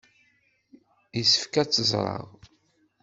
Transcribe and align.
Yessefk 1.17 1.53
ad 1.61 1.67
tt-ẓreɣ. 1.69 2.25